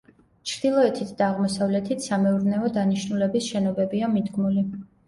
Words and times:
ჩრდილოეთით 0.51 1.11
და 1.19 1.27
აღმოსავლეთით 1.33 2.09
სამეურნეო 2.09 2.73
დანიშნულების 2.81 3.53
შენობებია 3.55 4.15
მიდგმული. 4.19 4.71